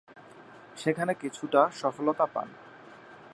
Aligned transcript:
সেখানে 0.77 1.13
কিছুটা 1.13 1.61
সফলতা 1.71 2.25
পান। 2.25 2.47